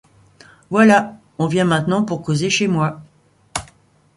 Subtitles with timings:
[0.71, 1.15] Voilà!
[1.37, 3.03] on vient maintenant pour causer chez moi.